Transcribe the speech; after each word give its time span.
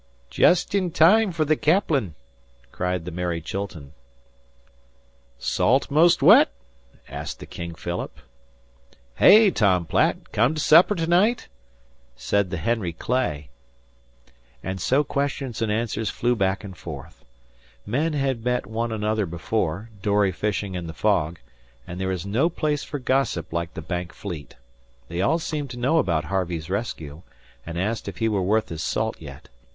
"Jest 0.31 0.73
in 0.73 0.89
time 0.89 1.31
fer 1.31 1.45
the 1.45 1.55
caplin," 1.55 2.15
cried 2.71 3.05
the 3.05 3.11
Mary 3.11 3.39
Chilton. 3.39 3.93
"'Salt 5.37 5.91
'most 5.91 6.23
wet?" 6.23 6.49
asked 7.07 7.39
the 7.39 7.45
King 7.45 7.75
Philip. 7.75 8.17
"Hey, 9.17 9.51
Tom 9.51 9.85
Platt! 9.85 10.31
Come 10.31 10.55
t' 10.55 10.59
supper 10.59 10.95
to 10.95 11.05
night?" 11.05 11.49
said 12.15 12.49
the 12.49 12.57
Henry 12.57 12.93
Clay; 12.93 13.51
and 14.63 14.81
so 14.81 15.03
questions 15.03 15.61
and 15.61 15.71
answers 15.71 16.09
flew 16.09 16.35
back 16.35 16.63
and 16.63 16.75
forth. 16.75 17.23
Men 17.85 18.13
had 18.13 18.43
met 18.43 18.65
one 18.65 18.91
another 18.91 19.27
before, 19.27 19.91
dory 20.01 20.31
fishing 20.31 20.73
in 20.73 20.87
the 20.87 20.93
fog, 20.95 21.37
and 21.85 22.01
there 22.01 22.09
is 22.11 22.25
no 22.25 22.49
place 22.49 22.83
for 22.83 22.97
gossip 22.97 23.53
like 23.53 23.75
the 23.75 23.83
Bank 23.83 24.13
fleet. 24.13 24.55
They 25.09 25.21
all 25.21 25.37
seemed 25.37 25.69
to 25.69 25.77
know 25.77 25.99
about 25.99 26.23
Harvey's 26.23 26.71
rescue, 26.71 27.21
and 27.67 27.79
asked 27.79 28.07
if 28.07 28.17
he 28.17 28.27
were 28.27 28.41
worth 28.41 28.69
his 28.69 28.81
salt 28.81 29.21
yet. 29.21 29.47